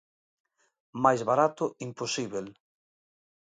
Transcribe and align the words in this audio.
Mais 1.03 1.21
barato 1.29 1.63
imposíbel. 1.87 2.47